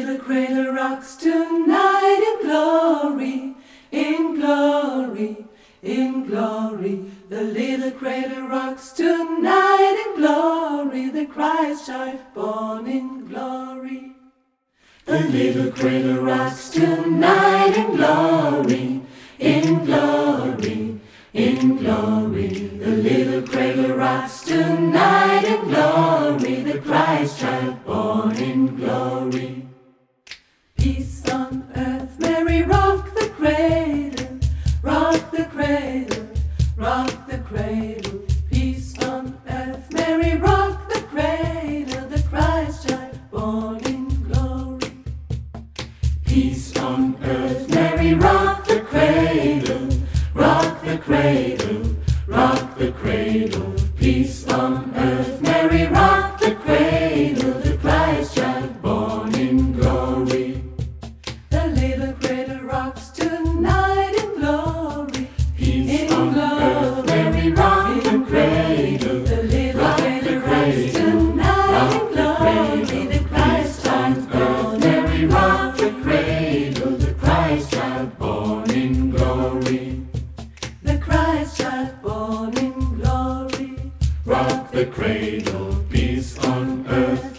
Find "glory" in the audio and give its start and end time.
2.46-3.54, 4.34-5.44, 6.26-7.04, 10.22-11.10, 13.26-14.12, 17.96-19.02, 19.84-21.00, 21.76-22.48, 25.68-26.62, 28.76-29.69, 44.24-44.92, 79.10-80.00, 82.98-83.92